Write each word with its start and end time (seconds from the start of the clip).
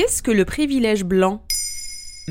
Qu'est-ce 0.00 0.22
que 0.22 0.30
le 0.30 0.46
privilège 0.46 1.04
blanc? 1.04 1.42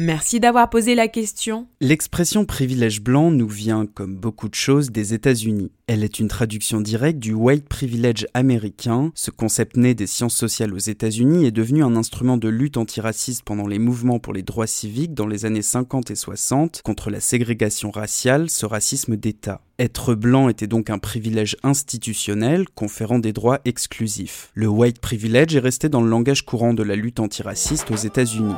Merci 0.01 0.39
d'avoir 0.39 0.69
posé 0.69 0.95
la 0.95 1.09
question. 1.09 1.67
L'expression 1.81 2.45
privilège 2.45 3.01
blanc 3.01 3.31
nous 3.31 3.49
vient, 3.49 3.85
comme 3.85 4.15
beaucoup 4.15 4.47
de 4.47 4.55
choses, 4.55 4.91
des 4.91 5.13
États-Unis. 5.13 5.73
Elle 5.87 6.05
est 6.05 6.19
une 6.19 6.29
traduction 6.29 6.79
directe 6.79 7.19
du 7.19 7.33
white 7.33 7.67
privilege 7.67 8.25
américain. 8.33 9.11
Ce 9.13 9.29
concept 9.29 9.75
né 9.75 9.95
des 9.95 10.07
sciences 10.07 10.37
sociales 10.37 10.73
aux 10.73 10.77
États-Unis 10.77 11.45
est 11.45 11.51
devenu 11.51 11.83
un 11.83 11.97
instrument 11.97 12.37
de 12.37 12.47
lutte 12.47 12.77
antiraciste 12.77 13.43
pendant 13.43 13.67
les 13.67 13.77
mouvements 13.77 14.19
pour 14.19 14.31
les 14.31 14.41
droits 14.41 14.67
civiques 14.67 15.13
dans 15.13 15.27
les 15.27 15.43
années 15.43 15.61
50 15.61 16.11
et 16.11 16.15
60 16.15 16.81
contre 16.81 17.09
la 17.09 17.19
ségrégation 17.19 17.91
raciale, 17.91 18.49
ce 18.49 18.65
racisme 18.65 19.17
d'État. 19.17 19.59
Être 19.79 20.15
blanc 20.15 20.47
était 20.47 20.67
donc 20.67 20.89
un 20.89 20.97
privilège 20.97 21.57
institutionnel 21.61 22.69
conférant 22.73 23.19
des 23.19 23.33
droits 23.33 23.59
exclusifs. 23.65 24.51
Le 24.53 24.67
white 24.67 24.99
privilege 24.99 25.57
est 25.57 25.59
resté 25.59 25.89
dans 25.89 26.01
le 26.01 26.09
langage 26.09 26.45
courant 26.45 26.73
de 26.73 26.83
la 26.83 26.95
lutte 26.95 27.19
antiraciste 27.19 27.91
aux 27.91 27.97
États-Unis. 27.97 28.55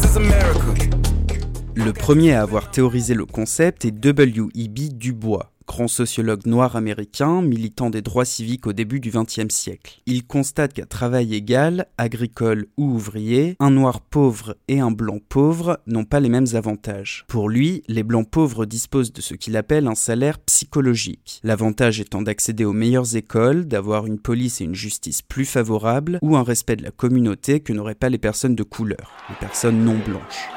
this 0.00 0.10
is 0.10 0.16
America. 0.16 1.07
Le 1.78 1.92
premier 1.92 2.32
à 2.32 2.42
avoir 2.42 2.72
théorisé 2.72 3.14
le 3.14 3.24
concept 3.24 3.84
est 3.84 3.92
W.E.B. 3.92 4.98
Dubois, 4.98 5.52
grand 5.64 5.86
sociologue 5.86 6.44
noir 6.44 6.74
américain, 6.74 7.40
militant 7.40 7.88
des 7.88 8.02
droits 8.02 8.24
civiques 8.24 8.66
au 8.66 8.72
début 8.72 8.98
du 8.98 9.12
XXe 9.12 9.54
siècle. 9.54 10.00
Il 10.04 10.26
constate 10.26 10.72
qu'à 10.72 10.86
travail 10.86 11.36
égal, 11.36 11.86
agricole 11.96 12.66
ou 12.78 12.86
ouvrier, 12.86 13.54
un 13.60 13.70
noir 13.70 14.00
pauvre 14.00 14.56
et 14.66 14.80
un 14.80 14.90
blanc 14.90 15.20
pauvre 15.28 15.78
n'ont 15.86 16.04
pas 16.04 16.18
les 16.18 16.28
mêmes 16.28 16.48
avantages. 16.54 17.24
Pour 17.28 17.48
lui, 17.48 17.84
les 17.86 18.02
blancs 18.02 18.28
pauvres 18.28 18.66
disposent 18.66 19.12
de 19.12 19.20
ce 19.20 19.34
qu'il 19.34 19.56
appelle 19.56 19.86
un 19.86 19.94
salaire 19.94 20.40
psychologique, 20.40 21.40
l'avantage 21.44 22.00
étant 22.00 22.22
d'accéder 22.22 22.64
aux 22.64 22.72
meilleures 22.72 23.14
écoles, 23.14 23.66
d'avoir 23.66 24.04
une 24.04 24.18
police 24.18 24.60
et 24.60 24.64
une 24.64 24.74
justice 24.74 25.22
plus 25.22 25.44
favorables, 25.44 26.18
ou 26.22 26.36
un 26.36 26.42
respect 26.42 26.74
de 26.74 26.82
la 26.82 26.90
communauté 26.90 27.60
que 27.60 27.72
n'auraient 27.72 27.94
pas 27.94 28.08
les 28.08 28.18
personnes 28.18 28.56
de 28.56 28.64
couleur, 28.64 29.12
les 29.30 29.36
personnes 29.36 29.84
non 29.84 29.96
blanches. 30.04 30.48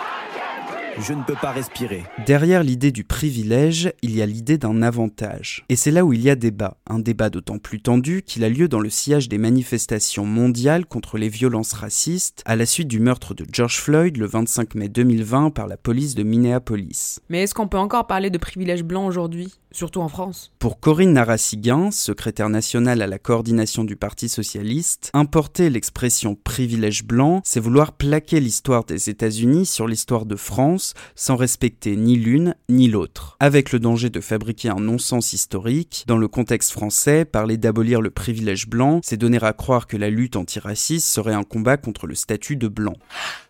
Je 1.04 1.14
ne 1.14 1.24
peux 1.24 1.34
pas 1.34 1.52
respirer. 1.52 2.04
Derrière 2.28 2.62
l'idée 2.62 2.92
du 2.92 3.04
privilège, 3.04 3.92
il 4.04 4.16
y 4.16 4.22
a 4.22 4.28
l'idée 4.28 4.60
d'un 4.60 4.84
avantage. 4.84 5.66
Et 5.68 5.76
c'est 5.76 5.90
là 5.90 6.06
où 6.06 6.14
il 6.14 6.22
y 6.22 6.30
a 6.30 6.36
débat. 6.36 6.78
Un 6.86 7.00
débat 7.00 7.32
d'autant 7.32 7.58
plus 7.58 7.82
tendu 7.82 8.22
qu'il 8.22 8.44
a 8.44 8.50
lieu 8.50 8.68
dans 8.68 8.80
le 8.80 8.92
sillage 8.92 9.28
des 9.28 9.40
manifestations 9.40 10.26
mondiales 10.26 10.86
contre 10.86 11.18
les 11.18 11.30
violences 11.30 11.74
racistes 11.74 12.44
à 12.46 12.56
la 12.56 12.68
suite 12.68 12.88
du 12.88 13.00
meurtre 13.00 13.34
de 13.34 13.46
George 13.52 13.80
Floyd 13.80 14.18
le 14.18 14.28
25 14.28 14.76
mai 14.76 14.90
2020 14.90 15.50
par 15.50 15.66
la 15.66 15.78
police 15.78 16.14
de 16.14 16.22
Minneapolis. 16.22 17.20
Mais 17.30 17.42
est-ce 17.42 17.56
qu'on 17.56 17.68
peut 17.68 17.80
encore 17.80 18.06
parler 18.06 18.30
de 18.30 18.38
privilège 18.38 18.84
blanc 18.84 19.08
aujourd'hui 19.08 19.56
surtout 19.72 20.02
en 20.02 20.10
France? 20.10 20.52
Pour 20.60 20.80
Corinne 20.80 21.14
Narassiguin, 21.14 21.92
secrétaire 21.92 22.50
nationale 22.50 23.02
à 23.02 23.08
la 23.08 23.20
coordination 23.20 23.84
du 23.84 23.96
Parti 23.96 24.30
socialiste, 24.30 25.10
importer 25.14 25.70
l'expression 25.70 26.36
privilège 26.36 27.06
blanc, 27.06 27.42
c'est 27.44 27.60
vouloir 27.60 27.94
plaquer 27.94 28.40
l'histoire 28.40 28.84
des 28.84 29.10
États-Unis 29.10 29.66
sur 29.66 29.88
l'histoire 29.88 30.26
de 30.26 30.36
France 30.36 30.91
sans 31.16 31.36
respecter 31.36 31.96
ni 31.96 32.16
l'une 32.16 32.56
ni 32.70 32.88
l'autre. 32.88 33.38
Avec 33.40 33.72
le 33.72 33.80
danger 33.80 34.10
de 34.10 34.22
fabriquer 34.22 34.70
un 34.70 34.80
non-sens 34.80 35.34
historique, 35.34 36.04
dans 36.08 36.18
le 36.18 36.28
contexte 36.28 36.72
français, 36.72 37.26
parler 37.26 37.58
d'abolir 37.58 38.02
le 38.02 38.10
privilège 38.10 38.68
blanc, 38.68 39.02
c'est 39.04 39.18
donner 39.18 39.40
à 39.42 39.54
croire 39.54 39.88
que 39.88 39.98
la 39.98 40.10
lutte 40.10 40.36
antiraciste 40.36 41.08
serait 41.08 41.34
un 41.34 41.44
combat 41.44 41.78
contre 41.78 42.08
le 42.08 42.16
statut 42.16 42.56
de 42.56 42.68
blanc. 42.68 42.94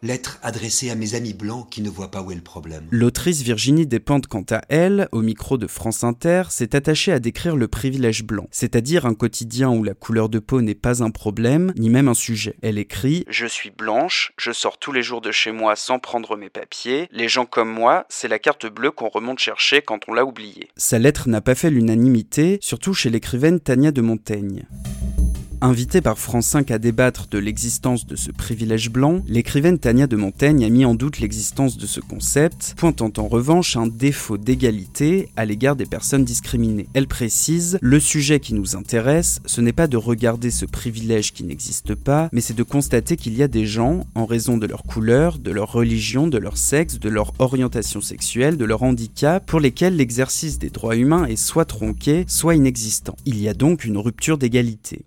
Lettre 0.01 0.39
adressée 0.41 0.89
à 0.89 0.95
mes 0.95 1.15
amis 1.15 1.33
blancs 1.33 1.67
qui 1.69 1.81
ne 1.81 1.89
voient 1.89 2.11
pas 2.11 2.21
où 2.21 2.31
est 2.31 2.35
le 2.35 2.41
problème. 2.41 2.85
L'autrice 2.91 3.41
Virginie 3.41 3.85
Despentes, 3.85 4.27
quant 4.27 4.45
à 4.51 4.61
elle, 4.69 5.07
au 5.11 5.21
micro 5.21 5.57
de 5.57 5.67
France 5.67 6.03
Inter, 6.03 6.43
s'est 6.49 6.75
attachée 6.75 7.11
à 7.11 7.19
décrire 7.19 7.55
le 7.55 7.67
privilège 7.67 8.23
blanc, 8.23 8.47
c'est-à-dire 8.51 9.05
un 9.05 9.13
quotidien 9.13 9.69
où 9.69 9.83
la 9.83 9.93
couleur 9.93 10.29
de 10.29 10.39
peau 10.39 10.61
n'est 10.61 10.75
pas 10.75 11.03
un 11.03 11.11
problème, 11.11 11.73
ni 11.77 11.89
même 11.89 12.07
un 12.07 12.13
sujet. 12.13 12.55
Elle 12.61 12.77
écrit 12.77 13.25
Je 13.27 13.45
suis 13.45 13.71
blanche, 13.71 14.33
je 14.37 14.51
sors 14.51 14.77
tous 14.77 14.91
les 14.91 15.03
jours 15.03 15.21
de 15.21 15.31
chez 15.31 15.51
moi 15.51 15.75
sans 15.75 15.99
prendre 15.99 16.37
mes 16.37 16.49
papiers, 16.49 17.07
les 17.21 17.29
gens 17.29 17.45
comme 17.45 17.69
moi, 17.69 18.07
c'est 18.09 18.27
la 18.27 18.39
carte 18.39 18.65
bleue 18.65 18.89
qu'on 18.89 19.07
remonte 19.07 19.37
chercher 19.37 19.83
quand 19.83 19.99
on 20.07 20.13
l'a 20.15 20.25
oubliée. 20.25 20.69
Sa 20.75 20.97
lettre 20.97 21.29
n'a 21.29 21.39
pas 21.39 21.53
fait 21.53 21.69
l'unanimité, 21.69 22.57
surtout 22.61 22.95
chez 22.95 23.11
l'écrivaine 23.11 23.59
Tania 23.59 23.91
de 23.91 24.01
Montaigne. 24.01 24.65
Invitée 25.63 26.01
par 26.01 26.17
France 26.17 26.47
5 26.47 26.71
à 26.71 26.79
débattre 26.79 27.27
de 27.29 27.37
l'existence 27.37 28.07
de 28.07 28.15
ce 28.15 28.31
privilège 28.31 28.89
blanc, 28.89 29.21
l'écrivaine 29.27 29.77
Tania 29.77 30.07
de 30.07 30.15
Montaigne 30.15 30.65
a 30.65 30.69
mis 30.69 30.85
en 30.85 30.95
doute 30.95 31.19
l'existence 31.19 31.77
de 31.77 31.85
ce 31.85 31.99
concept, 31.99 32.73
pointant 32.77 33.13
en 33.17 33.27
revanche 33.27 33.77
un 33.77 33.85
défaut 33.85 34.39
d'égalité 34.39 35.29
à 35.35 35.45
l'égard 35.45 35.75
des 35.75 35.85
personnes 35.85 36.25
discriminées. 36.25 36.87
Elle 36.95 37.05
précise 37.05 37.77
Le 37.79 37.99
sujet 37.99 38.39
qui 38.39 38.55
nous 38.55 38.75
intéresse, 38.75 39.39
ce 39.45 39.61
n'est 39.61 39.71
pas 39.71 39.85
de 39.85 39.97
regarder 39.97 40.49
ce 40.49 40.65
privilège 40.65 41.31
qui 41.31 41.43
n'existe 41.43 41.93
pas, 41.93 42.29
mais 42.33 42.41
c'est 42.41 42.55
de 42.55 42.63
constater 42.63 43.15
qu'il 43.15 43.37
y 43.37 43.43
a 43.43 43.47
des 43.47 43.67
gens, 43.67 44.07
en 44.15 44.25
raison 44.25 44.57
de 44.57 44.65
leur 44.65 44.81
couleur, 44.81 45.37
de 45.37 45.51
leur 45.51 45.71
religion, 45.71 46.27
de 46.27 46.39
leur 46.39 46.57
sexe, 46.57 46.97
de 46.97 47.09
leur 47.09 47.33
orientation 47.37 48.01
sexuelle, 48.01 48.57
de 48.57 48.65
leur 48.65 48.81
handicap, 48.81 49.45
pour 49.45 49.59
lesquels 49.59 49.95
l'exercice 49.95 50.57
des 50.57 50.71
droits 50.71 50.95
humains 50.95 51.27
est 51.27 51.35
soit 51.35 51.65
tronqué, 51.65 52.25
soit 52.27 52.55
inexistant. 52.55 53.15
Il 53.27 53.39
y 53.39 53.47
a 53.47 53.53
donc 53.53 53.85
une 53.85 53.99
rupture 53.99 54.39
d'égalité. 54.39 55.05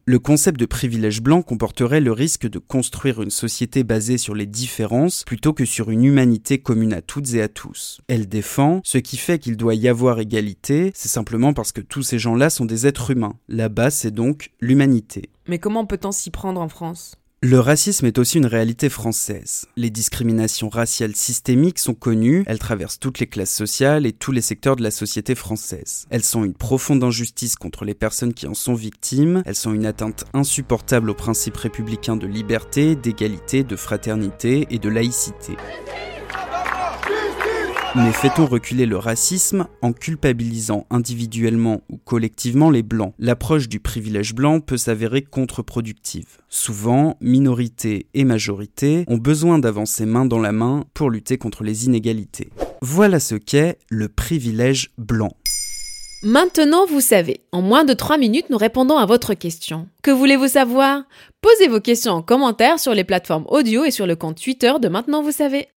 De 0.53 0.67
privilège 0.67 1.23
blanc 1.23 1.43
comporterait 1.43 2.01
le 2.01 2.13
risque 2.13 2.49
de 2.49 2.59
construire 2.59 3.23
une 3.23 3.31
société 3.31 3.85
basée 3.85 4.19
sur 4.19 4.35
les 4.35 4.47
différences 4.47 5.25
plutôt 5.25 5.53
que 5.53 5.65
sur 5.65 5.91
une 5.91 6.05
humanité 6.05 6.59
commune 6.59 6.93
à 6.93 7.03
toutes 7.03 7.35
et 7.35 7.43
à 7.43 7.49
tous. 7.49 8.01
Elle 8.09 8.29
défend 8.29 8.81
ce 8.85 8.99
qui 8.99 9.17
fait 9.17 9.39
qu'il 9.39 9.57
doit 9.57 9.75
y 9.75 9.89
avoir 9.89 10.21
égalité, 10.21 10.93
c'est 10.95 11.09
simplement 11.09 11.53
parce 11.53 11.73
que 11.73 11.81
tous 11.81 12.03
ces 12.03 12.19
gens-là 12.19 12.51
sont 12.51 12.65
des 12.65 12.87
êtres 12.87 13.11
humains. 13.11 13.37
La 13.49 13.69
base, 13.69 13.95
c'est 13.95 14.11
donc 14.11 14.51
l'humanité. 14.61 15.31
Mais 15.49 15.59
comment 15.59 15.87
peut-on 15.87 16.13
s'y 16.13 16.31
prendre 16.31 16.61
en 16.61 16.69
France? 16.69 17.17
Le 17.45 17.61
racisme 17.61 18.07
est 18.07 18.17
aussi 18.19 18.39
une 18.39 18.47
réalité 18.47 18.89
française. 18.89 19.67
Les 19.77 19.91
discriminations 19.91 20.71
raciales 20.71 21.15
systémiques 21.15 21.79
sont 21.79 21.93
connues, 21.93 22.43
elles 22.47 22.59
traversent 22.59 22.99
toutes 22.99 23.19
les 23.19 23.27
classes 23.27 23.55
sociales 23.55 24.07
et 24.07 24.15
tous 24.15 24.33
les 24.33 24.41
secteurs 24.41 24.77
de 24.77 24.83
la 24.83 24.91
société 24.91 25.35
française. 25.35 26.07
Elles 26.09 26.25
sont 26.25 26.43
une 26.43 26.55
profonde 26.55 27.05
injustice 27.05 27.57
contre 27.57 27.85
les 27.85 27.93
personnes 27.93 28.33
qui 28.33 28.47
en 28.47 28.55
sont 28.55 28.73
victimes, 28.73 29.43
elles 29.45 29.55
sont 29.57 29.75
une 29.75 29.85
atteinte 29.85 30.25
insupportable 30.33 31.11
aux 31.11 31.15
principes 31.15 31.59
républicains 31.59 32.17
de 32.17 32.27
liberté, 32.27 32.97
d'égalité, 32.97 33.63
de 33.63 33.77
fraternité 33.77 34.67
et 34.71 34.79
de 34.79 34.89
laïcité. 34.89 35.53
Mais 37.97 38.11
fait-on 38.11 38.47
reculer 38.47 38.87
le 38.87 38.97
racisme 38.97 39.69
en 39.81 39.93
culpabilisant 39.93 40.85
individuellement 40.91 41.83
ou 41.89 41.97
collectivement 41.97 42.69
les 42.69 42.83
blancs? 42.83 43.15
L'approche 43.21 43.69
du 43.69 43.79
privilège 43.79 44.35
blanc 44.35 44.59
peut 44.59 44.77
s'avérer 44.77 45.23
contre-productive. 45.23 46.39
Souvent, 46.49 47.17
minorités 47.21 48.09
et 48.13 48.25
majorités 48.25 49.05
ont 49.07 49.17
besoin 49.17 49.61
d'avancer 49.61 50.07
main 50.07 50.25
dans 50.25 50.41
la 50.41 50.51
main 50.51 50.87
pour 50.93 51.09
lutter 51.09 51.39
contre 51.39 51.63
les 51.63 51.87
inégalités. 51.87 52.51
Voilà 52.83 53.21
ce 53.21 53.37
qu'est 53.37 53.79
le 53.91 54.09
privilège 54.09 54.91
blanc. 54.99 55.31
Maintenant, 56.25 56.87
vous 56.87 57.01
savez. 57.01 57.43
En 57.53 57.63
moins 57.63 57.85
de 57.85 57.93
3 57.93 58.19
minutes, 58.19 58.51
nous 58.51 58.59
répondons 58.59 58.97
à 58.97 59.07
votre 59.07 59.35
question. 59.35 59.87
Que 60.03 60.11
voulez-vous 60.11 60.49
savoir? 60.49 61.05
Posez 61.41 61.69
vos 61.69 61.81
questions 61.81 62.15
en 62.15 62.23
commentaire 62.23 62.81
sur 62.81 62.93
les 62.93 63.05
plateformes 63.05 63.45
audio 63.47 63.85
et 63.85 63.93
sur 63.93 64.09
le 64.09 64.17
compte 64.17 64.43
Twitter 64.43 64.73
de 64.81 64.89
Maintenant, 64.89 65.23
vous 65.23 65.31
savez. 65.31 65.69